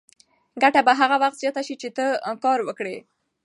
[0.61, 2.05] ګټه به هغه وخت زیاته شي چې ته
[2.43, 2.97] کار وکړې.